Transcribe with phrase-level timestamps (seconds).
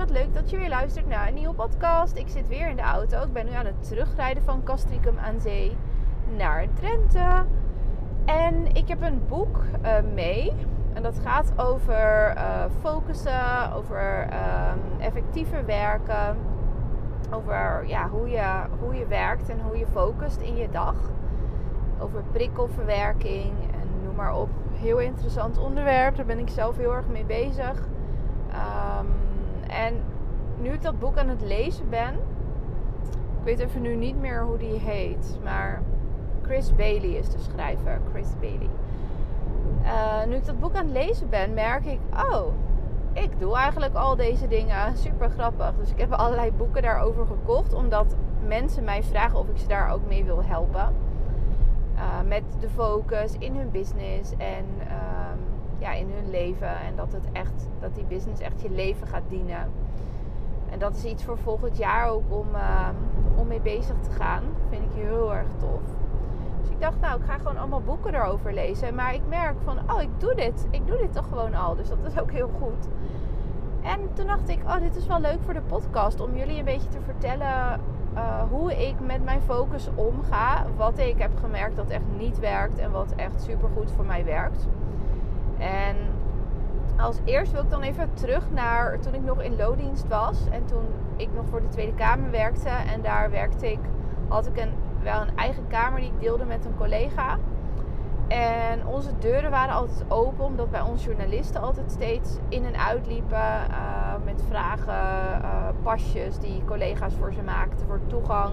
[0.00, 2.16] wat leuk dat je weer luistert naar een nieuwe podcast.
[2.16, 3.22] Ik zit weer in de auto.
[3.22, 5.76] Ik ben nu aan het terugrijden van Castricum aan zee
[6.36, 7.44] naar Drenthe.
[8.24, 10.52] En ik heb een boek uh, mee.
[10.92, 16.36] En dat gaat over uh, focussen, over um, effectiever werken.
[17.30, 20.94] Over ja, hoe, je, hoe je werkt en hoe je focust in je dag.
[21.98, 24.50] Over prikkelverwerking en noem maar op.
[24.72, 26.16] Heel interessant onderwerp.
[26.16, 27.88] Daar ben ik zelf heel erg mee bezig.
[28.48, 29.29] Um,
[29.70, 29.94] en
[30.60, 32.14] nu ik dat boek aan het lezen ben,
[33.38, 35.82] ik weet even nu niet meer hoe die heet, maar
[36.42, 38.00] Chris Bailey is de schrijver.
[38.12, 38.68] Chris Bailey.
[39.82, 41.98] Uh, nu ik dat boek aan het lezen ben, merk ik,
[42.30, 42.46] oh,
[43.12, 44.96] ik doe eigenlijk al deze dingen.
[44.96, 45.72] Super grappig.
[45.78, 48.16] Dus ik heb allerlei boeken daarover gekocht, omdat
[48.46, 50.94] mensen mij vragen of ik ze daar ook mee wil helpen.
[51.94, 55.19] Uh, met de focus in hun business en um,
[55.80, 56.68] ja, in hun leven.
[56.68, 59.70] En dat, het echt, dat die business echt je leven gaat dienen.
[60.70, 62.88] En dat is iets voor volgend jaar ook om, uh,
[63.36, 64.42] om mee bezig te gaan.
[64.68, 65.82] Vind ik heel erg tof.
[66.60, 68.94] Dus ik dacht, nou, ik ga gewoon allemaal boeken erover lezen.
[68.94, 70.66] Maar ik merk van, oh, ik doe dit.
[70.70, 71.76] Ik doe dit toch gewoon al.
[71.76, 72.88] Dus dat is ook heel goed.
[73.82, 76.20] En toen dacht ik, oh, dit is wel leuk voor de podcast.
[76.20, 77.80] Om jullie een beetje te vertellen
[78.14, 80.66] uh, hoe ik met mijn focus omga.
[80.76, 82.78] Wat ik heb gemerkt dat echt niet werkt.
[82.78, 84.66] En wat echt super goed voor mij werkt.
[85.60, 85.96] En
[86.98, 90.38] als eerst wil ik dan even terug naar toen ik nog in loondienst was.
[90.50, 90.84] En toen
[91.16, 92.68] ik nog voor de Tweede Kamer werkte.
[92.68, 93.80] En daar werkte ik,
[94.28, 94.72] had ik een,
[95.02, 97.38] wel een eigen kamer die ik deelde met een collega.
[98.28, 103.38] En onze deuren waren altijd open, omdat bij ons journalisten altijd steeds in en uitliepen
[103.70, 108.50] uh, met vragen, uh, pasjes die collega's voor ze maakten voor toegang.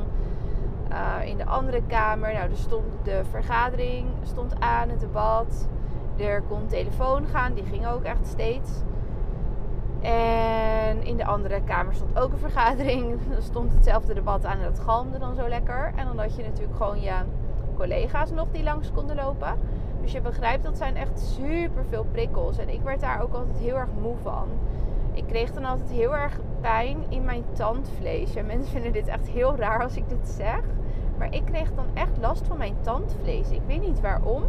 [0.91, 5.67] Uh, in de andere kamer, nou, er stond de vergadering stond aan, het debat.
[6.17, 8.71] Er kon telefoon gaan, die ging ook echt steeds.
[10.01, 13.19] En in de andere kamer stond ook een vergadering.
[13.35, 15.93] Er stond hetzelfde debat aan en dat galmde dan zo lekker.
[15.95, 17.13] En dan had je natuurlijk gewoon je
[17.75, 19.59] collega's nog die langs konden lopen.
[20.01, 22.57] Dus je begrijpt, dat zijn echt super veel prikkels.
[22.57, 24.47] En ik werd daar ook altijd heel erg moe van.
[25.13, 28.35] Ik kreeg dan altijd heel erg pijn in mijn tandvlees.
[28.35, 30.61] En mensen vinden dit echt heel raar als ik dit zeg.
[31.17, 33.49] Maar ik kreeg dan echt last van mijn tandvlees.
[33.49, 34.43] Ik weet niet waarom.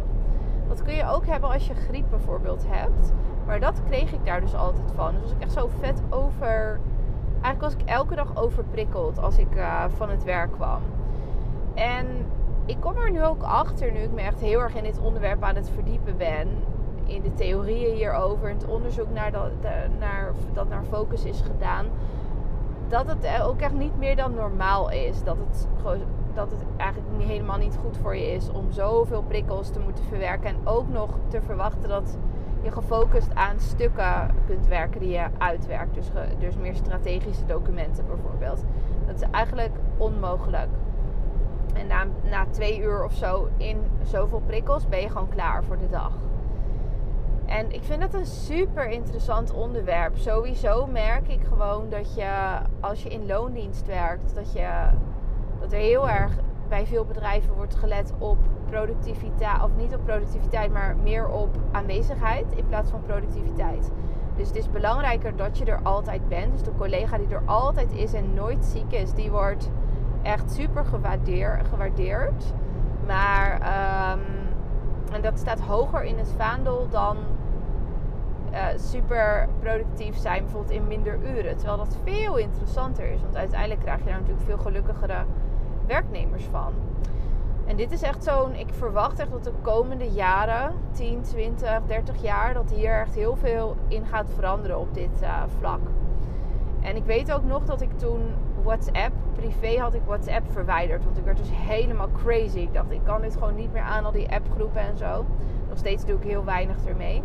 [0.69, 3.11] Dat kun je ook hebben als je griep bijvoorbeeld hebt.
[3.45, 5.11] Maar dat kreeg ik daar dus altijd van.
[5.11, 6.79] Dus was ik echt zo vet over.
[7.31, 10.81] Eigenlijk was ik elke dag overprikkeld als ik uh, van het werk kwam.
[11.73, 12.05] En
[12.65, 15.43] ik kom er nu ook achter, nu ik me echt heel erg in dit onderwerp
[15.43, 16.47] aan het verdiepen ben.
[17.05, 19.51] In de theorieën hierover, in het onderzoek naar dat,
[19.99, 21.85] naar, dat naar focus is gedaan.
[22.87, 25.23] Dat het ook echt niet meer dan normaal is.
[25.23, 26.01] Dat het gewoon
[26.39, 30.49] dat het eigenlijk helemaal niet goed voor je is om zoveel prikkels te moeten verwerken.
[30.49, 32.17] En ook nog te verwachten dat
[32.61, 35.93] je gefocust aan stukken kunt werken die je uitwerkt.
[35.93, 38.63] Dus, dus meer strategische documenten bijvoorbeeld.
[39.05, 40.69] Dat is eigenlijk onmogelijk.
[41.73, 45.77] En na, na twee uur of zo in zoveel prikkels ben je gewoon klaar voor
[45.77, 46.13] de dag.
[47.45, 50.17] En ik vind het een super interessant onderwerp.
[50.17, 54.89] Sowieso merk ik gewoon dat je als je in loondienst werkt, dat je
[55.59, 56.31] dat er heel erg
[56.67, 58.37] bij veel bedrijven wordt gelet op
[58.69, 59.63] productiviteit.
[59.63, 63.91] Of niet op productiviteit, maar meer op aanwezigheid in plaats van productiviteit.
[64.35, 66.51] Dus het is belangrijker dat je er altijd bent.
[66.51, 69.71] Dus de collega die er altijd is en nooit ziek is, die wordt
[70.21, 72.53] echt super gewaardeerd.
[73.07, 74.21] Maar, um,
[75.11, 77.17] en dat staat hoger in het vaandel dan
[78.51, 81.57] uh, super productief zijn, bijvoorbeeld in minder uren.
[81.57, 83.21] Terwijl dat veel interessanter is.
[83.21, 85.25] Want uiteindelijk krijg je daar natuurlijk veel gelukkigere
[85.89, 86.73] werknemers van.
[87.65, 92.21] En dit is echt zo'n, ik verwacht echt dat de komende jaren, 10, 20, 30
[92.21, 95.79] jaar, dat hier echt heel veel in gaat veranderen op dit uh, vlak.
[96.81, 98.21] En ik weet ook nog dat ik toen
[98.63, 101.03] WhatsApp, privé had ik WhatsApp verwijderd.
[101.03, 102.59] Want ik werd dus helemaal crazy.
[102.59, 105.25] Ik dacht, ik kan dit gewoon niet meer aan, al die appgroepen en zo.
[105.69, 107.23] Nog steeds doe ik heel weinig ermee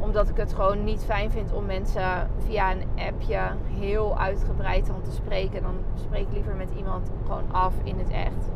[0.00, 3.40] omdat ik het gewoon niet fijn vind om mensen via een appje
[3.78, 5.62] heel uitgebreid aan te spreken.
[5.62, 8.50] Dan spreek ik liever met iemand gewoon af in het echt.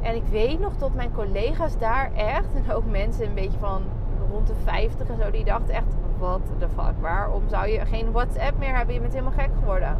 [0.00, 3.82] En ik weet nog dat mijn collega's daar echt, en ook mensen een beetje van
[4.30, 8.12] rond de 50 en zo, die dachten echt: wat de fuck, waarom zou je geen
[8.12, 8.94] WhatsApp meer hebben?
[8.94, 9.96] Je bent helemaal gek geworden.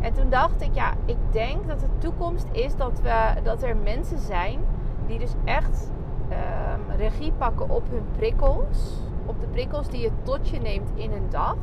[0.00, 3.76] En toen dacht ik, ja, ik denk dat de toekomst is dat, we, dat er
[3.76, 4.60] mensen zijn
[5.06, 5.90] die dus echt
[6.30, 11.12] um, regie pakken op hun prikkels op de prikkels die je tot je neemt in
[11.12, 11.56] een dag.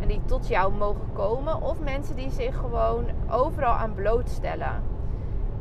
[0.00, 1.62] En die tot jou mogen komen.
[1.62, 4.82] Of mensen die zich gewoon overal aan blootstellen.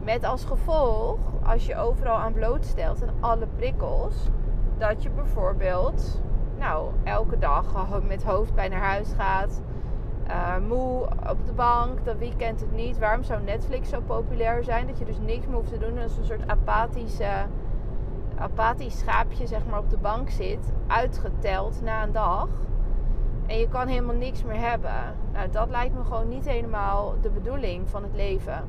[0.03, 4.15] Met als gevolg, als je overal aan blootstelt en alle prikkels,
[4.77, 6.21] dat je bijvoorbeeld
[6.57, 7.65] nou, elke dag
[8.07, 9.61] met hoofdpijn naar huis gaat.
[10.27, 12.99] Uh, moe op de bank, dat weekend het niet.
[12.99, 14.87] Waarom zou Netflix zo populair zijn?
[14.87, 15.95] Dat je dus niks meer hoeft te doen.
[15.95, 17.31] Dat is een soort apathische,
[18.39, 20.73] apathisch schaapje zeg maar, op de bank zit.
[20.87, 22.47] Uitgeteld na een dag.
[23.47, 25.15] En je kan helemaal niks meer hebben.
[25.33, 28.63] Nou, dat lijkt me gewoon niet helemaal de bedoeling van het leven.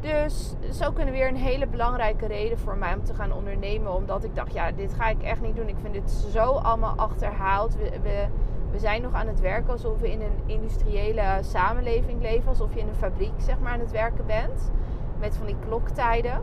[0.00, 3.94] Dus zo kunnen weer een hele belangrijke reden voor mij om te gaan ondernemen.
[3.94, 5.68] Omdat ik dacht, ja, dit ga ik echt niet doen.
[5.68, 7.76] Ik vind dit zo allemaal achterhaald.
[7.76, 8.26] We, we,
[8.70, 12.48] we zijn nog aan het werken alsof we in een industriële samenleving leven.
[12.48, 14.70] Alsof je in een fabriek zeg maar aan het werken bent.
[15.18, 16.42] Met van die kloktijden.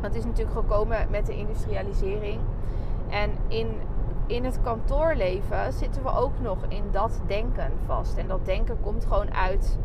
[0.00, 2.40] Dat is natuurlijk gekomen met de industrialisering.
[3.08, 3.68] En in,
[4.26, 8.16] in het kantoorleven zitten we ook nog in dat denken vast.
[8.16, 9.78] En dat denken komt gewoon uit...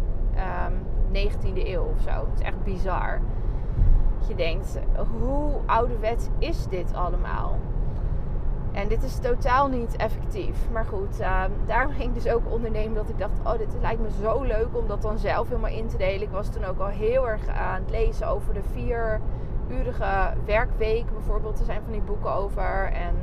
[0.68, 2.10] Um, 19e eeuw of zo.
[2.10, 3.20] Het is echt bizar.
[4.28, 4.80] Je denkt,
[5.20, 7.58] hoe ouderwets is dit allemaal?
[8.72, 10.70] En dit is totaal niet effectief.
[10.72, 14.02] Maar goed, uh, daarom ging ik dus ook ondernemen dat ik dacht, oh dit lijkt
[14.02, 16.22] me zo leuk om dat dan zelf helemaal in te delen.
[16.22, 19.22] Ik was toen ook al heel erg aan het lezen over de vier
[19.70, 21.60] urige werkweek bijvoorbeeld.
[21.60, 22.92] Er zijn van die boeken over.
[22.92, 23.16] En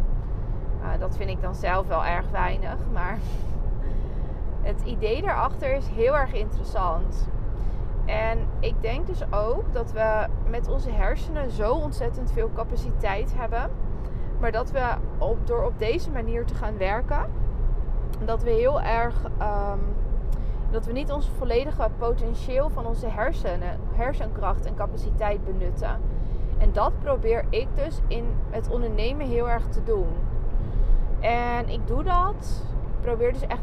[0.80, 2.76] uh, dat vind ik dan zelf wel erg weinig.
[2.92, 3.18] Maar
[4.68, 7.28] het idee daarachter is heel erg interessant.
[8.04, 13.70] En ik denk dus ook dat we met onze hersenen zo ontzettend veel capaciteit hebben.
[14.40, 14.94] Maar dat we
[15.44, 17.26] door op deze manier te gaan werken,
[18.24, 19.24] dat we heel erg.
[19.24, 19.80] Um,
[20.72, 26.00] dat we niet ons volledige potentieel van onze hersenen, hersenkracht en capaciteit benutten.
[26.62, 30.06] En dat probeer ik dus in het ondernemen heel erg te doen.
[31.20, 32.64] En ik doe dat
[33.00, 33.62] probeer dus echt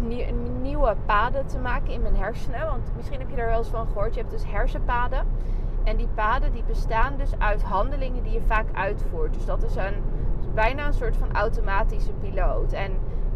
[0.62, 2.66] nieuwe paden te maken in mijn hersenen.
[2.66, 4.14] Want misschien heb je daar wel eens van gehoord.
[4.14, 5.26] Je hebt dus hersenpaden.
[5.84, 9.34] En die paden die bestaan dus uit handelingen die je vaak uitvoert.
[9.34, 9.96] Dus dat is een
[10.54, 12.72] bijna een soort van automatische piloot.
[12.74, 12.92] En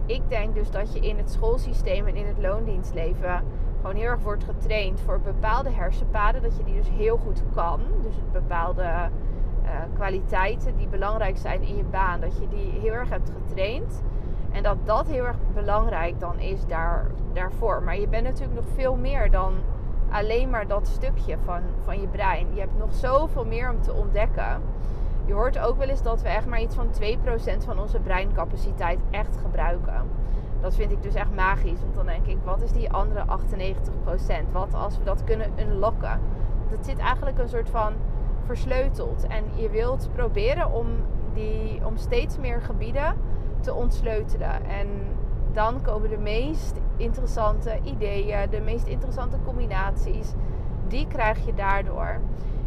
[0.05, 3.43] ik denk dus dat je in het schoolsysteem en in het loondienstleven
[3.81, 6.41] gewoon heel erg wordt getraind voor bepaalde hersenpaden.
[6.41, 7.81] Dat je die dus heel goed kan.
[8.01, 9.09] Dus bepaalde
[9.63, 12.19] uh, kwaliteiten die belangrijk zijn in je baan.
[12.19, 14.01] Dat je die heel erg hebt getraind.
[14.51, 17.83] En dat dat heel erg belangrijk dan is daar, daarvoor.
[17.83, 19.53] Maar je bent natuurlijk nog veel meer dan
[20.09, 22.47] alleen maar dat stukje van, van je brein.
[22.53, 24.61] Je hebt nog zoveel meer om te ontdekken.
[25.25, 28.99] Je hoort ook wel eens dat we echt maar iets van 2% van onze breincapaciteit
[29.11, 30.01] echt gebruiken.
[30.61, 31.81] Dat vind ik dus echt magisch.
[31.81, 33.25] Want dan denk ik, wat is die andere
[34.47, 34.51] 98%?
[34.51, 36.19] Wat als we dat kunnen unlocken?
[36.69, 37.93] Dat zit eigenlijk een soort van
[38.45, 39.27] versleuteld.
[39.27, 40.87] En je wilt proberen om,
[41.33, 43.15] die, om steeds meer gebieden
[43.59, 44.65] te ontsleutelen.
[44.65, 44.87] En
[45.51, 50.33] dan komen de meest interessante ideeën, de meest interessante combinaties.
[50.87, 52.19] Die krijg je daardoor.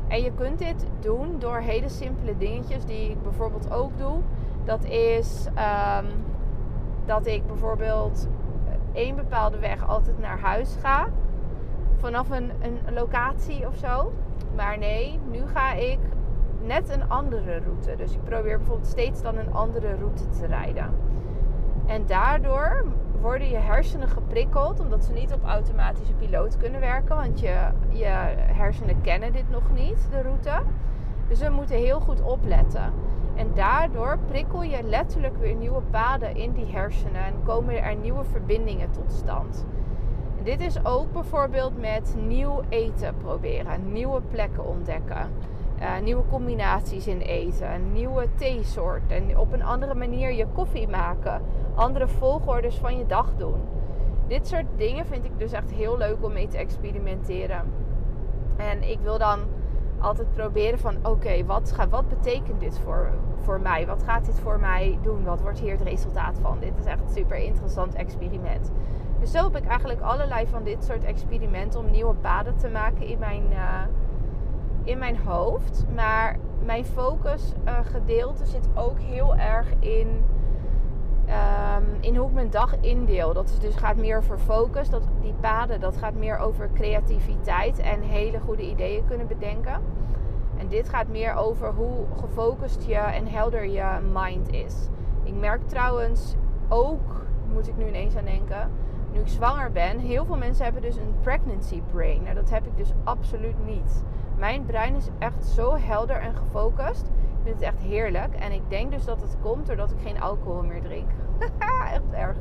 [0.09, 4.21] En je kunt dit doen door hele simpele dingetjes die ik bijvoorbeeld ook doe.
[4.65, 6.07] Dat is um,
[7.05, 8.29] dat ik bijvoorbeeld
[8.93, 11.09] één bepaalde weg altijd naar huis ga.
[11.97, 14.13] Vanaf een, een locatie of zo.
[14.57, 15.99] Maar nee, nu ga ik
[16.61, 17.97] net een andere route.
[17.97, 20.95] Dus ik probeer bijvoorbeeld steeds dan een andere route te rijden.
[21.87, 22.85] En daardoor
[23.21, 28.35] worden je hersenen geprikkeld, omdat ze niet op automatische piloot kunnen werken, want je, je
[28.37, 30.63] hersenen kennen dit nog niet, de route.
[31.29, 32.93] Dus we moeten heel goed opletten.
[33.35, 38.25] En daardoor prikkel je letterlijk weer nieuwe paden in die hersenen en komen er nieuwe
[38.25, 39.67] verbindingen tot stand.
[40.47, 45.31] Dit is ook bijvoorbeeld met nieuw eten proberen, nieuwe plekken ontdekken.
[45.81, 51.43] Uh, nieuwe combinaties in eten, nieuwe theesoort en op een andere manier je koffie maken,
[51.75, 53.61] andere volgordes van je dag doen.
[54.27, 57.73] Dit soort dingen vind ik dus echt heel leuk om mee te experimenteren.
[58.57, 59.41] En ik wil dan
[59.99, 63.87] altijd proberen van oké, wat, wat betekent dit voor, voor mij?
[63.87, 65.25] Wat gaat dit voor mij doen?
[65.25, 66.59] Wat wordt hier het resultaat van?
[66.61, 68.73] Dit is echt een super interessant experiment.
[69.27, 73.19] Zo heb ik eigenlijk allerlei van dit soort experimenten om nieuwe paden te maken in
[73.19, 73.43] mijn...
[73.53, 73.81] Uh,
[74.87, 75.85] in mijn hoofd.
[75.95, 80.25] Maar mijn focus uh, gedeelte zit ook heel erg in,
[81.27, 83.33] um, in hoe ik mijn dag indeel.
[83.33, 84.91] Dat is dus gaat meer over focus.
[84.91, 89.81] Dat, die paden, dat gaat meer over creativiteit en hele goede ideeën kunnen bedenken.
[90.57, 94.89] En dit gaat meer over hoe gefocust je en helder je mind is.
[95.23, 96.35] Ik merk trouwens
[96.69, 98.71] ook, moet ik nu ineens aan denken,
[99.17, 102.23] nu ik zwanger ben, heel veel mensen hebben dus een pregnancy brain.
[102.23, 104.05] Nou, dat heb ik dus absoluut niet.
[104.39, 107.07] Mijn brein is echt zo helder en gefocust.
[107.07, 108.35] Ik vind het echt heerlijk.
[108.35, 111.11] En ik denk dus dat het komt doordat ik geen alcohol meer drink.
[111.93, 112.37] echt erg.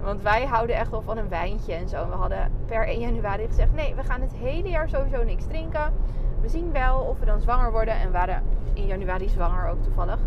[0.00, 2.08] Want wij houden echt wel van een wijntje en zo.
[2.08, 5.92] We hadden per 1 januari gezegd: nee, we gaan het hele jaar sowieso niks drinken.
[6.40, 7.94] We zien wel of we dan zwanger worden.
[7.94, 10.18] En waren in januari zwanger ook toevallig.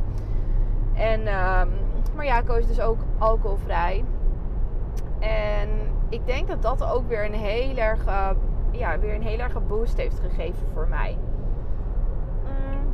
[0.94, 1.70] En um,
[2.16, 4.04] maar ja, koos dus ook alcoholvrij.
[5.20, 5.70] En
[6.10, 8.06] ik denk dat dat ook weer een heel erg,
[8.72, 11.18] ja, weer een heel erg boost heeft gegeven voor mij.
[12.44, 12.94] Mm.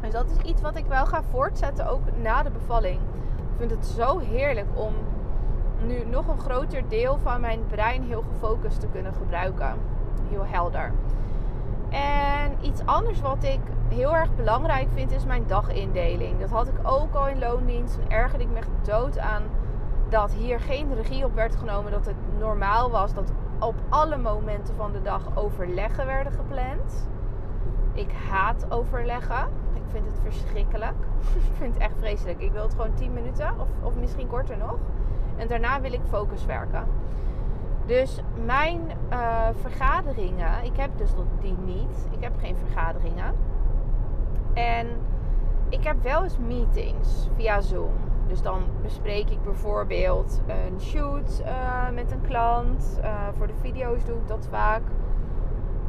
[0.00, 3.00] Dus dat is iets wat ik wel ga voortzetten ook na de bevalling.
[3.36, 4.94] Ik vind het zo heerlijk om
[5.86, 9.74] nu nog een groter deel van mijn brein heel gefocust te kunnen gebruiken.
[10.28, 10.92] Heel helder.
[11.90, 16.40] En iets anders wat ik heel erg belangrijk vind is mijn dagindeling.
[16.40, 17.98] Dat had ik ook al in loondienst.
[17.98, 19.42] En ergerde ik me dood aan
[20.10, 21.92] dat hier geen regie op werd genomen.
[21.92, 27.08] Dat het normaal was dat op alle momenten van de dag overleggen werden gepland.
[27.92, 29.48] Ik haat overleggen.
[29.74, 30.94] Ik vind het verschrikkelijk.
[31.50, 32.40] ik vind het echt vreselijk.
[32.40, 34.78] Ik wil het gewoon 10 minuten of, of misschien korter nog.
[35.36, 36.84] En daarna wil ik focus werken.
[37.86, 38.80] Dus mijn
[39.12, 42.08] uh, vergaderingen, ik heb dus die niet.
[42.10, 43.34] Ik heb geen vergaderingen.
[44.54, 44.86] En
[45.68, 48.09] ik heb wel eens meetings via Zoom.
[48.30, 53.00] Dus dan bespreek ik bijvoorbeeld een shoot uh, met een klant.
[53.02, 54.82] Uh, voor de video's doe ik dat vaak.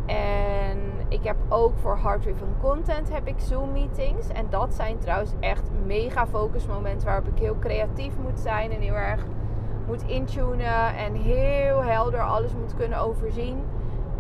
[0.06, 4.28] En ik heb ook voor Hard Driven Content heb ik Zoom meetings.
[4.28, 8.82] En dat zijn trouwens echt mega focus momenten waarop ik heel creatief moet zijn en
[8.82, 9.24] heel erg
[9.88, 13.64] moet intunen en heel helder alles moet kunnen overzien.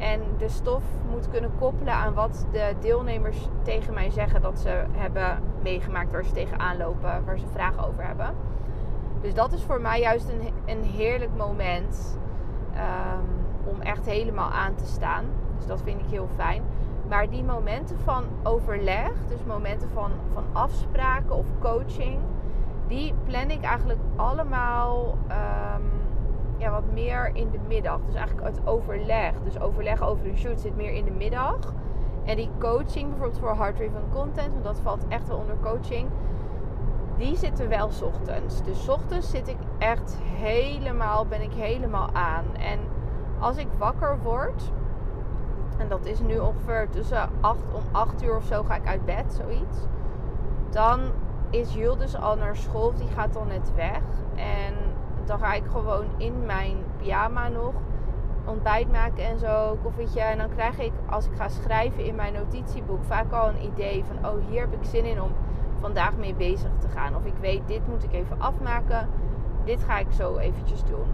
[0.01, 4.83] En de stof moet kunnen koppelen aan wat de deelnemers tegen mij zeggen dat ze
[4.91, 8.35] hebben meegemaakt, waar ze tegenaan lopen, waar ze vragen over hebben.
[9.21, 12.17] Dus dat is voor mij juist een, een heerlijk moment
[12.73, 15.25] um, om echt helemaal aan te staan.
[15.57, 16.63] Dus dat vind ik heel fijn.
[17.09, 22.19] Maar die momenten van overleg, dus momenten van, van afspraken of coaching,
[22.87, 26.00] die plan ik eigenlijk allemaal um,
[26.61, 27.99] ja, wat meer in de middag.
[28.05, 29.33] Dus eigenlijk het overleg.
[29.43, 31.73] Dus overleg over een shoot zit meer in de middag.
[32.25, 36.09] En die coaching, bijvoorbeeld voor hard driven content, want dat valt echt wel onder coaching.
[37.17, 38.63] Die zitten wel ochtends.
[38.63, 42.45] Dus ochtends zit ik echt helemaal, ben ik helemaal aan.
[42.55, 42.79] En
[43.39, 44.71] als ik wakker word,
[45.77, 49.05] en dat is nu ongeveer tussen 8 om 8 uur of zo ga ik uit
[49.05, 49.77] bed, zoiets.
[50.69, 50.99] Dan
[51.49, 52.93] is Jules dus al naar school.
[52.93, 54.01] Die gaat dan net weg.
[54.35, 54.73] En
[55.27, 57.73] dan ga ik gewoon in mijn pyjama nog
[58.45, 60.21] ontbijt maken en zo, koffietje.
[60.21, 64.03] En dan krijg ik, als ik ga schrijven in mijn notitieboek, vaak al een idee
[64.03, 65.31] van: oh, hier heb ik zin in om
[65.79, 67.15] vandaag mee bezig te gaan.
[67.15, 69.09] Of ik weet, dit moet ik even afmaken.
[69.63, 71.07] Dit ga ik zo eventjes doen.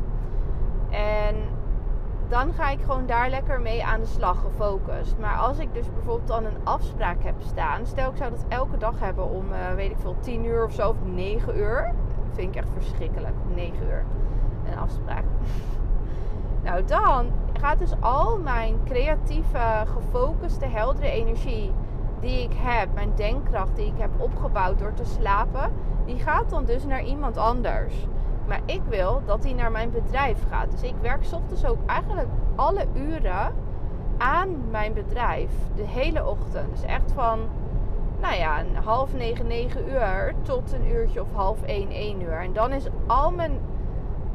[0.90, 1.36] En
[2.28, 5.18] dan ga ik gewoon daar lekker mee aan de slag gefocust.
[5.20, 8.78] Maar als ik dus bijvoorbeeld dan een afspraak heb staan, stel ik zou dat elke
[8.78, 11.94] dag hebben om, uh, weet ik veel, 10 uur of zo, of 9 uur.
[12.34, 14.06] Vind ik echt verschrikkelijk, 9 uur.
[14.72, 15.24] Een afspraak.
[16.66, 21.72] nou, dan gaat dus al mijn creatieve, gefocuste, heldere energie
[22.20, 25.72] die ik heb, mijn denkkracht die ik heb opgebouwd door te slapen,
[26.06, 28.08] die gaat dan dus naar iemand anders.
[28.48, 30.72] Maar ik wil dat hij naar mijn bedrijf gaat.
[30.72, 33.54] Dus ik werk ochtends ook eigenlijk alle uren
[34.18, 35.52] aan mijn bedrijf.
[35.76, 36.72] De hele ochtend.
[36.72, 37.40] Dus echt van,
[38.22, 42.42] nou ja, half negen, negen uur tot een uurtje of half één, één uur.
[42.42, 43.60] En dan is al mijn,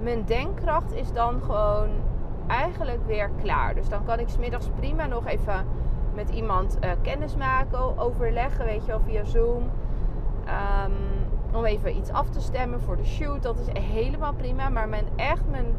[0.00, 1.90] mijn denkkracht is dan gewoon
[2.46, 3.74] eigenlijk weer klaar.
[3.74, 5.66] Dus dan kan ik smiddags prima nog even
[6.14, 9.70] met iemand uh, kennis maken, overleggen, weet je wel, via Zoom.
[10.82, 11.22] Um,
[11.52, 13.42] om even iets af te stemmen voor de shoot.
[13.42, 14.68] Dat is helemaal prima.
[14.68, 15.74] Maar mijn, echt mijn,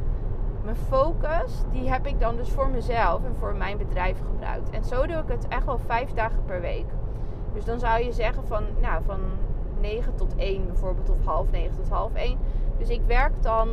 [0.64, 4.70] mijn focus, die heb ik dan dus voor mezelf en voor mijn bedrijf gebruikt.
[4.70, 6.86] En zo doe ik het echt wel vijf dagen per week.
[7.54, 9.20] Dus dan zou je zeggen van, nou, van
[9.80, 12.38] 9 tot 1 bijvoorbeeld, of half 9 tot half 1.
[12.78, 13.70] Dus ik werk dan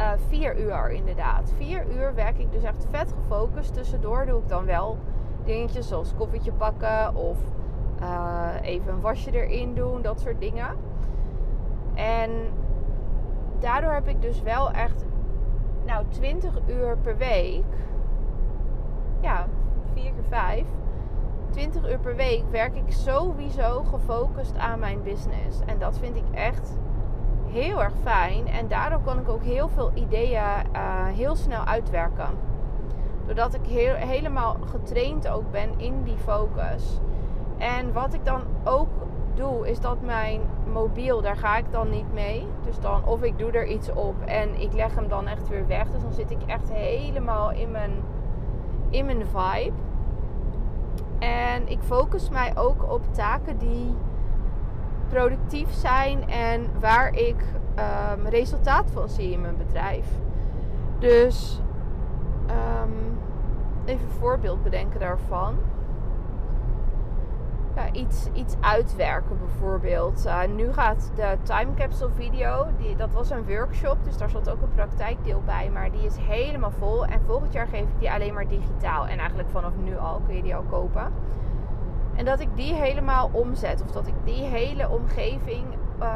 [0.00, 1.52] uh, vier uur inderdaad.
[1.56, 3.74] Vier uur werk ik dus echt vet gefocust.
[3.74, 4.98] Tussendoor doe ik dan wel
[5.44, 7.38] dingetjes zoals koffietje pakken of
[8.02, 10.76] uh, even een wasje erin doen, dat soort dingen.
[11.94, 12.30] En
[13.58, 15.04] daardoor heb ik dus wel echt,
[15.86, 17.64] nou, 20 uur per week.
[19.20, 19.46] Ja,
[19.94, 20.66] 4 keer 5.
[21.56, 25.60] 20 uur per week werk ik sowieso gefocust aan mijn business.
[25.66, 26.78] En dat vind ik echt
[27.46, 28.48] heel erg fijn.
[28.48, 30.42] En daardoor kan ik ook heel veel ideeën
[30.74, 32.28] uh, heel snel uitwerken.
[33.26, 37.00] Doordat ik heel, helemaal getraind ook ben in die focus.
[37.58, 38.88] En wat ik dan ook
[39.34, 40.40] doe, is dat mijn
[40.72, 42.46] mobiel, daar ga ik dan niet mee.
[42.64, 45.66] Dus dan, of ik doe er iets op en ik leg hem dan echt weer
[45.66, 45.90] weg.
[45.90, 47.92] Dus dan zit ik echt helemaal in mijn,
[48.90, 49.85] in mijn vibe.
[51.18, 53.94] En ik focus mij ook op taken die
[55.08, 57.36] productief zijn en waar ik
[57.78, 60.06] um, resultaat van zie in mijn bedrijf.
[60.98, 61.60] Dus
[62.50, 63.18] um,
[63.84, 65.56] even een voorbeeld bedenken daarvan.
[67.92, 70.26] Iets, iets uitwerken bijvoorbeeld.
[70.26, 74.50] Uh, nu gaat de time capsule video, die, dat was een workshop, dus daar zat
[74.50, 75.70] ook een praktijkdeel bij.
[75.70, 77.06] Maar die is helemaal vol.
[77.06, 79.06] En volgend jaar geef ik die alleen maar digitaal.
[79.06, 81.12] En eigenlijk vanaf nu al kun je die al kopen.
[82.14, 83.82] En dat ik die helemaal omzet.
[83.82, 85.64] Of dat ik die hele omgeving
[86.00, 86.08] uh,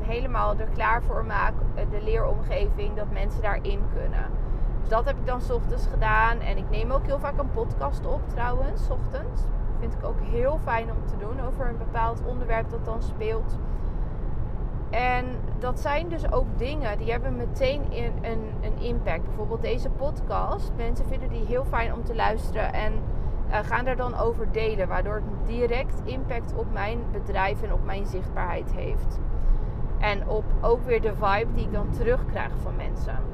[0.00, 1.52] helemaal er klaar voor maak.
[1.90, 4.26] De leeromgeving, dat mensen daarin kunnen.
[4.80, 6.40] Dus dat heb ik dan ochtends gedaan.
[6.40, 9.42] En ik neem ook heel vaak een podcast op trouwens, s ochtends
[9.88, 13.58] vind ik ook heel fijn om te doen over een bepaald onderwerp dat dan speelt.
[14.90, 15.24] En
[15.58, 19.24] dat zijn dus ook dingen die hebben meteen een, een, impact.
[19.24, 20.72] Bijvoorbeeld deze podcast.
[20.76, 22.92] Mensen vinden die heel fijn om te luisteren en
[23.48, 24.88] uh, gaan er dan over delen.
[24.88, 29.20] Waardoor het direct impact op mijn bedrijf en op mijn zichtbaarheid heeft.
[29.98, 33.33] En op ook weer de vibe die ik dan terugkrijg van mensen.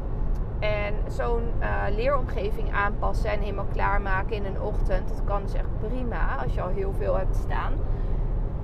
[0.61, 5.79] En zo'n uh, leeromgeving aanpassen en helemaal klaarmaken in een ochtend, dat kan dus echt
[5.79, 7.73] prima als je al heel veel hebt staan.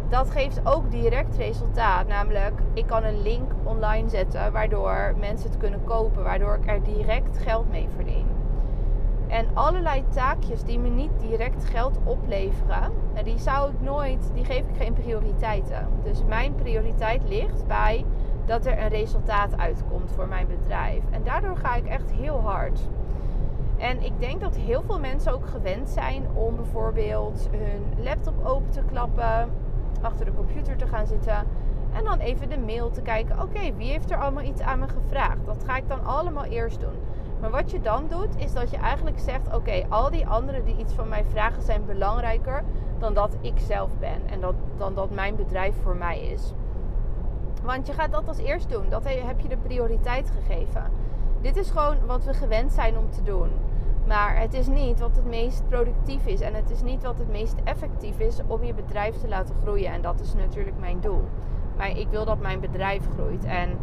[0.08, 2.06] Dat geeft ook direct resultaat.
[2.06, 6.82] Namelijk, ik kan een link online zetten waardoor mensen het kunnen kopen, waardoor ik er
[6.82, 8.26] direct geld mee verdien.
[9.28, 14.44] En allerlei taakjes die me niet direct geld opleveren, nou, die zou ik nooit, die
[14.44, 15.88] geef ik geen prioriteiten.
[16.02, 18.04] Dus mijn prioriteit ligt bij
[18.46, 21.02] dat er een resultaat uitkomt voor mijn bedrijf.
[21.10, 22.80] En daardoor ga ik echt heel hard.
[23.76, 28.70] En ik denk dat heel veel mensen ook gewend zijn om bijvoorbeeld hun laptop open
[28.70, 29.50] te klappen,
[30.02, 31.46] achter de computer te gaan zitten
[31.92, 33.40] en dan even de mail te kijken.
[33.42, 35.46] Oké, wie heeft er allemaal iets aan me gevraagd?
[35.46, 36.94] Dat ga ik dan allemaal eerst doen.
[37.40, 40.76] Maar wat je dan doet, is dat je eigenlijk zegt: Oké, al die anderen die
[40.76, 42.64] iets van mij vragen zijn belangrijker
[42.98, 46.52] dan dat ik zelf ben en dat, dan dat mijn bedrijf voor mij is.
[47.62, 48.84] Want je gaat dat als eerst doen.
[48.88, 50.90] Dat heb je de prioriteit gegeven.
[51.40, 53.48] Dit is gewoon wat we gewend zijn om te doen.
[54.06, 56.40] Maar het is niet wat het meest productief is.
[56.40, 59.92] En het is niet wat het meest effectief is om je bedrijf te laten groeien.
[59.92, 61.24] En dat is natuurlijk mijn doel.
[61.76, 63.44] Maar ik wil dat mijn bedrijf groeit.
[63.44, 63.78] En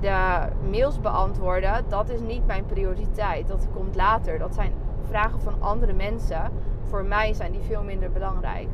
[0.00, 3.48] de mails beantwoorden, dat is niet mijn prioriteit.
[3.48, 4.38] Dat komt later.
[4.38, 4.72] Dat zijn
[5.04, 6.50] vragen van andere mensen.
[6.88, 8.68] Voor mij zijn die veel minder belangrijk.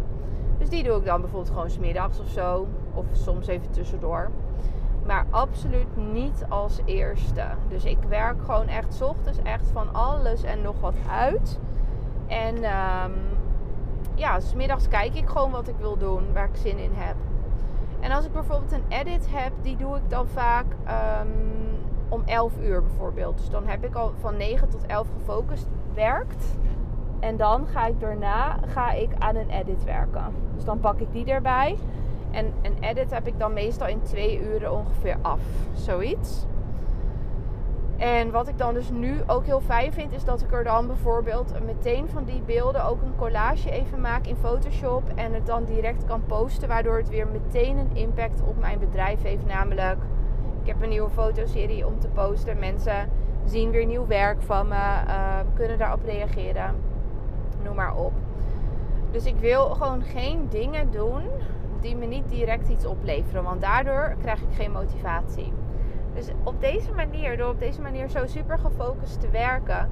[0.58, 2.66] Dus die doe ik dan bijvoorbeeld gewoon smiddags of zo.
[2.94, 4.30] Of soms even tussendoor.
[5.06, 7.44] Maar absoluut niet als eerste.
[7.68, 11.58] Dus ik werk gewoon echt ochtends echt van alles en nog wat uit.
[12.26, 13.12] En um,
[14.14, 17.16] ja, smiddags kijk ik gewoon wat ik wil doen, waar ik zin in heb.
[18.00, 20.66] En als ik bijvoorbeeld een edit heb, die doe ik dan vaak
[21.20, 21.62] um,
[22.08, 23.36] om 11 uur bijvoorbeeld.
[23.36, 26.56] Dus dan heb ik al van 9 tot 11 gefocust werkt.
[27.20, 30.24] En dan ga ik daarna ga ik aan een edit werken.
[30.54, 31.78] Dus dan pak ik die erbij.
[32.32, 35.40] En een edit heb ik dan meestal in twee uren ongeveer af.
[35.74, 36.46] Zoiets.
[37.96, 40.86] En wat ik dan dus nu ook heel fijn vind, is dat ik er dan
[40.86, 45.02] bijvoorbeeld meteen van die beelden ook een collage even maak in Photoshop.
[45.14, 49.22] En het dan direct kan posten, waardoor het weer meteen een impact op mijn bedrijf
[49.22, 49.46] heeft.
[49.46, 49.98] Namelijk,
[50.62, 52.58] ik heb een nieuwe fotoserie om te posten.
[52.58, 53.08] Mensen
[53.44, 56.74] zien weer nieuw werk van me, uh, kunnen daarop reageren.
[57.62, 58.12] Noem maar op.
[59.10, 61.22] Dus ik wil gewoon geen dingen doen
[61.82, 63.42] die me niet direct iets opleveren.
[63.42, 65.52] Want daardoor krijg ik geen motivatie.
[66.14, 69.90] Dus op deze manier, door op deze manier zo super gefocust te werken,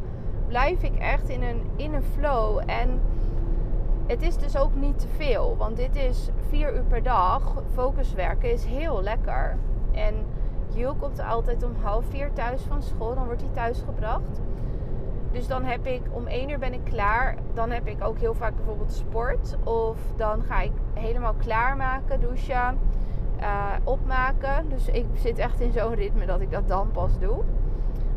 [0.48, 2.62] blijf ik echt in een, in een flow.
[2.66, 3.00] En
[4.07, 5.57] het is dus ook niet te veel.
[5.57, 7.62] Want dit is vier uur per dag.
[7.74, 9.57] Focus werken is heel lekker.
[9.92, 10.14] En
[10.74, 13.14] Jules komt altijd om half vier thuis van school.
[13.14, 14.40] Dan wordt hij thuis gebracht.
[15.33, 17.37] Dus dan heb ik om 1 uur ben ik klaar.
[17.55, 19.57] Dan heb ik ook heel vaak bijvoorbeeld sport.
[19.64, 22.79] Of dan ga ik helemaal klaarmaken, douchen,
[23.40, 24.69] uh, opmaken.
[24.69, 27.43] Dus ik zit echt in zo'n ritme dat ik dat dan pas doe.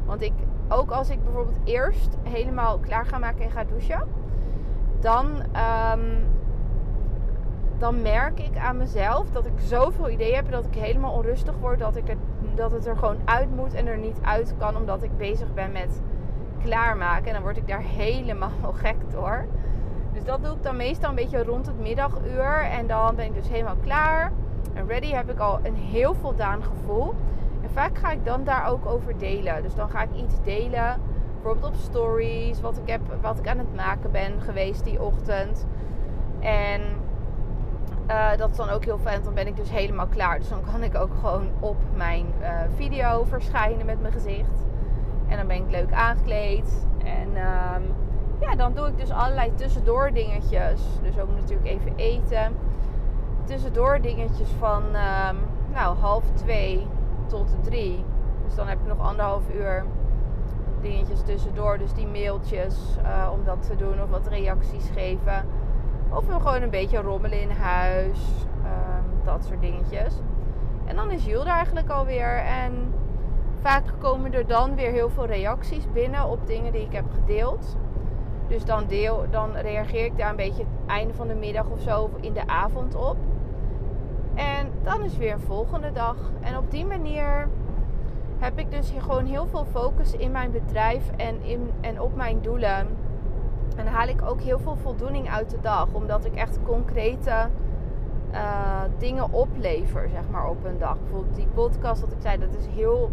[0.05, 0.33] Want ik,
[0.69, 4.07] ook als ik bijvoorbeeld eerst helemaal klaar ga maken en ga douchen,
[4.99, 5.25] dan,
[5.95, 6.27] um,
[7.77, 11.79] dan merk ik aan mezelf dat ik zoveel ideeën heb dat ik helemaal onrustig word.
[11.79, 12.17] Dat, ik het,
[12.55, 15.71] dat het er gewoon uit moet en er niet uit kan omdat ik bezig ben
[15.71, 16.01] met
[16.63, 17.27] klaarmaken.
[17.27, 19.45] En dan word ik daar helemaal gek door.
[20.13, 22.63] Dus dat doe ik dan meestal een beetje rond het middaguur.
[22.71, 24.31] En dan ben ik dus helemaal klaar.
[24.73, 27.13] En ready heb ik al een heel voldaan gevoel.
[27.61, 29.63] En vaak ga ik dan daar ook over delen.
[29.63, 31.01] Dus dan ga ik iets delen.
[31.33, 32.61] Bijvoorbeeld op stories.
[32.61, 35.65] Wat ik, heb, wat ik aan het maken ben geweest die ochtend.
[36.39, 36.81] En
[38.09, 39.23] uh, dat is dan ook heel fijn.
[39.23, 40.39] Dan ben ik dus helemaal klaar.
[40.39, 44.72] Dus dan kan ik ook gewoon op mijn uh, video verschijnen met mijn gezicht.
[45.33, 46.85] En dan ben ik leuk aangekleed.
[47.03, 47.93] En um,
[48.39, 50.81] ja, dan doe ik dus allerlei tussendoor dingetjes.
[51.01, 52.55] Dus ook natuurlijk even eten.
[53.43, 55.37] Tussendoor dingetjes van um,
[55.71, 56.87] nou, half twee
[57.27, 58.05] tot drie.
[58.45, 59.85] Dus dan heb ik nog anderhalf uur
[60.81, 61.77] dingetjes tussendoor.
[61.77, 65.45] Dus die mailtjes uh, om dat te doen of wat reacties geven.
[66.09, 68.19] Of gewoon een beetje rommelen in huis.
[68.63, 70.13] Ehm, dat soort dingetjes.
[70.85, 72.37] En dan is Jules er eigenlijk alweer.
[72.37, 72.93] En
[73.63, 77.77] vaak komen er dan weer heel veel reacties binnen op dingen die ik heb gedeeld.
[78.47, 81.79] Dus dan, deel, dan reageer ik daar een beetje het einde van de middag of
[81.79, 83.17] zo in de avond op.
[84.33, 86.15] En dan is weer een volgende dag.
[86.41, 87.49] En op die manier
[88.37, 92.41] heb ik dus gewoon heel veel focus in mijn bedrijf en, in, en op mijn
[92.41, 92.87] doelen.
[93.75, 95.87] En haal ik ook heel veel voldoening uit de dag.
[95.91, 97.49] Omdat ik echt concrete
[98.33, 100.99] uh, dingen oplever, zeg maar, op een dag.
[100.99, 103.11] Bijvoorbeeld die podcast, wat ik zei, dat is heel,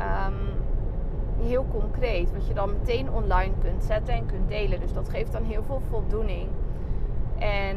[0.00, 0.34] um,
[1.46, 2.32] heel concreet.
[2.32, 4.80] Wat je dan meteen online kunt zetten en kunt delen.
[4.80, 6.48] Dus dat geeft dan heel veel voldoening.
[7.38, 7.76] En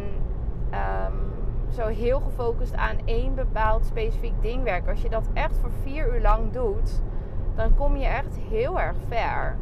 [0.72, 1.32] um,
[1.70, 4.92] zo heel gefocust aan één bepaald specifiek ding werken.
[4.92, 7.02] Als je dat echt voor vier uur lang doet,
[7.56, 9.58] dan kom je echt heel erg ver.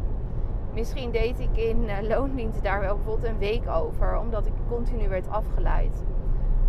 [0.73, 5.09] Misschien deed ik in uh, loondienst daar wel bijvoorbeeld een week over, omdat ik continu
[5.09, 6.03] werd afgeleid.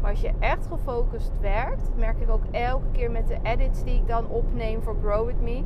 [0.02, 3.84] Maar als je echt gefocust werkt, dat merk ik ook elke keer met de edits
[3.84, 5.62] die ik dan opneem voor Grow With Me,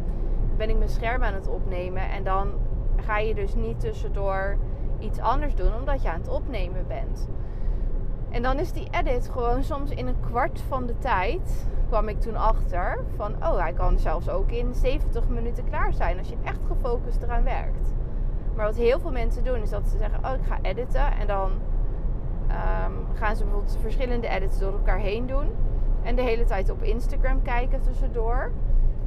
[0.56, 2.52] ben ik mijn scherm aan het opnemen en dan
[2.96, 4.56] ga je dus niet tussendoor
[4.98, 7.28] iets anders doen omdat je aan het opnemen bent.
[8.30, 12.20] En dan is die edit gewoon soms in een kwart van de tijd kwam ik
[12.20, 16.36] toen achter van oh hij kan zelfs ook in 70 minuten klaar zijn als je
[16.44, 17.94] echt gefocust eraan werkt.
[18.54, 21.26] Maar wat heel veel mensen doen is dat ze zeggen oh ik ga editen en
[21.26, 21.50] dan
[22.50, 25.46] um, gaan ze bijvoorbeeld verschillende edits door elkaar heen doen
[26.02, 28.50] en de hele tijd op Instagram kijken tussendoor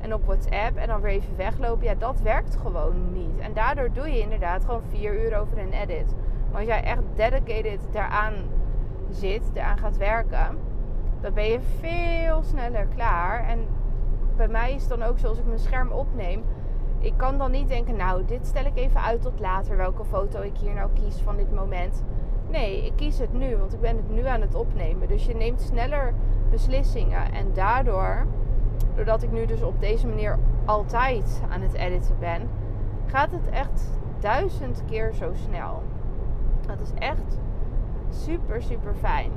[0.01, 1.85] en op WhatsApp en dan weer even weglopen.
[1.85, 3.39] Ja, dat werkt gewoon niet.
[3.39, 6.15] En daardoor doe je inderdaad gewoon vier uur over een edit.
[6.51, 8.33] Maar als jij echt dedicated daaraan
[9.09, 10.57] zit, eraan gaat werken,
[11.21, 13.47] dan ben je veel sneller klaar.
[13.47, 13.67] En
[14.35, 16.43] bij mij is het dan ook zoals ik mijn scherm opneem.
[16.99, 20.41] Ik kan dan niet denken, nou, dit stel ik even uit tot later, welke foto
[20.41, 22.03] ik hier nou kies van dit moment.
[22.49, 25.07] Nee, ik kies het nu, want ik ben het nu aan het opnemen.
[25.07, 26.13] Dus je neemt sneller
[26.49, 27.31] beslissingen.
[27.33, 28.25] En daardoor,
[28.95, 32.49] doordat ik nu dus op deze manier altijd aan het editen ben,
[33.05, 35.83] gaat het echt duizend keer zo snel.
[36.67, 37.39] Dat is echt
[38.09, 39.31] super, super fijn.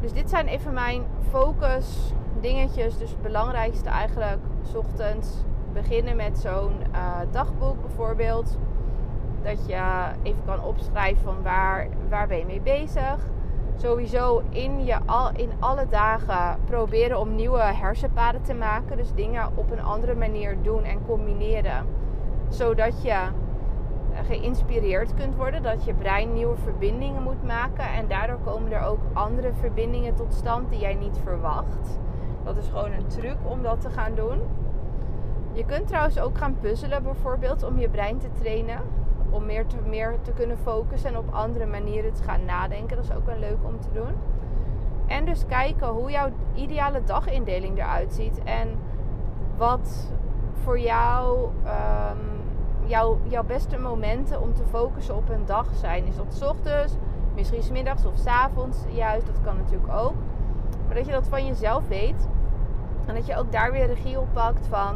[0.00, 2.98] Dus dit zijn even mijn focus dingetjes.
[2.98, 4.40] Dus het belangrijkste eigenlijk,
[4.74, 8.58] ochtends beginnen met zo'n uh, dagboek bijvoorbeeld.
[9.48, 13.16] Dat je even kan opschrijven van waar, waar ben je mee bezig.
[13.76, 18.96] Sowieso in, je al, in alle dagen proberen om nieuwe hersenpaden te maken.
[18.96, 21.86] Dus dingen op een andere manier doen en combineren.
[22.48, 23.16] Zodat je
[24.26, 25.62] geïnspireerd kunt worden.
[25.62, 27.92] Dat je brein nieuwe verbindingen moet maken.
[27.92, 31.98] En daardoor komen er ook andere verbindingen tot stand die jij niet verwacht.
[32.44, 34.38] Dat is gewoon een truc om dat te gaan doen.
[35.52, 38.80] Je kunt trouwens ook gaan puzzelen bijvoorbeeld om je brein te trainen.
[39.30, 42.96] Om meer te, meer te kunnen focussen en op andere manieren te gaan nadenken.
[42.96, 44.14] Dat is ook wel leuk om te doen.
[45.06, 48.42] En dus kijken hoe jouw ideale dagindeling eruit ziet.
[48.44, 48.68] En
[49.56, 50.12] wat
[50.52, 52.38] voor jou um,
[52.84, 56.06] jouw, jouw beste momenten om te focussen op een dag zijn.
[56.06, 56.96] Is dat s ochtends,
[57.34, 59.26] misschien s middags of s avonds juist.
[59.26, 60.14] Dat kan natuurlijk ook.
[60.86, 62.28] Maar dat je dat van jezelf weet.
[63.06, 64.94] En dat je ook daar weer regie op pakt van...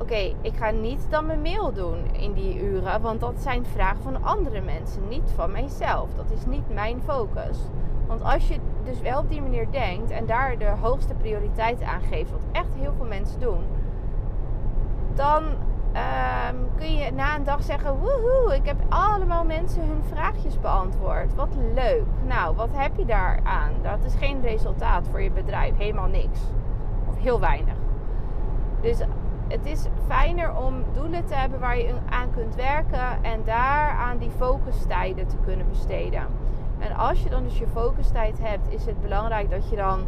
[0.00, 3.00] Oké, ik ga niet dan mijn mail doen in die uren.
[3.00, 5.08] Want dat zijn vragen van andere mensen.
[5.08, 6.08] Niet van mijzelf.
[6.14, 7.58] Dat is niet mijn focus.
[8.06, 12.02] Want als je dus wel op die manier denkt en daar de hoogste prioriteit aan
[12.02, 13.64] geeft, wat echt heel veel mensen doen,
[15.14, 20.60] dan um, kun je na een dag zeggen: Woehoe, ik heb allemaal mensen hun vraagjes
[20.60, 21.34] beantwoord.
[21.34, 22.06] Wat leuk.
[22.26, 23.72] Nou, wat heb je daar aan?
[23.82, 25.76] Dat is geen resultaat voor je bedrijf.
[25.76, 26.40] Helemaal niks.
[27.08, 27.74] Of heel weinig.
[28.80, 28.98] Dus
[29.48, 34.18] het is fijner om doelen te hebben waar je aan kunt werken en daar aan
[34.18, 36.26] die focustijden te kunnen besteden.
[36.78, 40.00] En als je dan dus je focustijd hebt, is het belangrijk dat je dan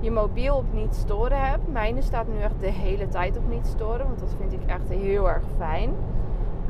[0.00, 1.72] je mobiel op niet storen hebt.
[1.72, 4.88] Mijne staat nu echt de hele tijd op niet storen, want dat vind ik echt
[4.88, 5.94] heel erg fijn.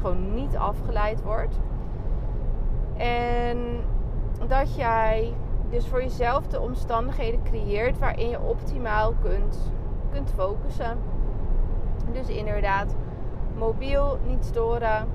[0.01, 1.59] Gewoon niet afgeleid wordt.
[2.97, 3.59] En
[4.47, 5.35] dat jij
[5.71, 9.73] dus voor jezelf de omstandigheden creëert waarin je optimaal kunt,
[10.12, 10.99] kunt focussen.
[12.12, 12.95] Dus inderdaad,
[13.57, 15.07] mobiel niet storen.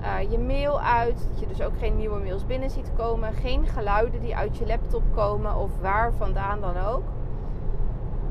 [0.00, 3.32] Uh, je mail uit, dat je dus ook geen nieuwe mails binnen ziet komen.
[3.32, 7.02] Geen geluiden die uit je laptop komen of waar vandaan dan ook.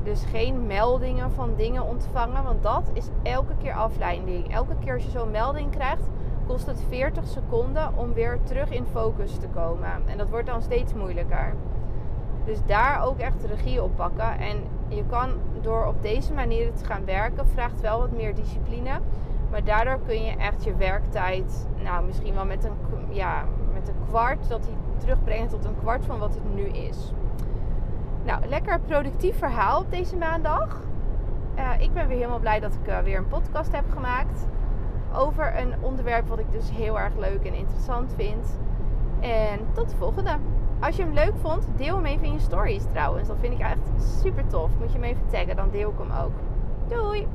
[0.02, 4.52] Dus geen meldingen van dingen ontvangen, want dat is elke keer afleiding.
[4.52, 6.08] Elke keer als je zo'n melding krijgt,
[6.46, 9.88] kost het 40 seconden om weer terug in focus te komen.
[10.06, 11.54] En dat wordt dan steeds moeilijker.
[12.44, 14.38] Dus daar ook echt regie op pakken.
[14.38, 14.56] En
[14.90, 19.00] je kan door op deze manier te gaan werken, vraagt wel wat meer discipline.
[19.50, 22.74] Maar daardoor kun je echt je werktijd, nou misschien wel met een,
[23.08, 27.12] ja, met een kwart, dat die terugbrengen tot een kwart van wat het nu is.
[28.24, 30.80] Nou, lekker productief verhaal op deze maandag.
[31.58, 34.46] Uh, ik ben weer helemaal blij dat ik uh, weer een podcast heb gemaakt.
[35.14, 38.60] Over een onderwerp wat ik dus heel erg leuk en interessant vind.
[39.20, 40.36] En tot de volgende.
[40.80, 43.28] Als je hem leuk vond, deel hem even in je stories trouwens.
[43.28, 43.78] Dat vind ik echt
[44.22, 44.70] super tof.
[44.78, 46.32] Moet je hem even taggen, dan deel ik hem ook.
[46.88, 47.26] Doei!